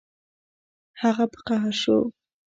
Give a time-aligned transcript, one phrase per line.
[1.01, 1.97] هغه په قهر شو